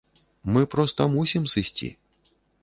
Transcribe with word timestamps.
Мы 0.55 0.63
проста 0.75 1.07
мусім 1.17 1.47
сысці. 1.53 1.91